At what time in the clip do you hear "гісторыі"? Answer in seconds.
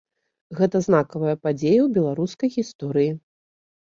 2.57-3.11